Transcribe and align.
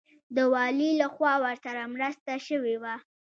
د 0.35 0.37
والي 0.53 0.89
لخوا 1.01 1.33
ورسره 1.43 1.81
مرسته 1.93 2.33
شوې 2.47 2.75
وه. 2.81 2.95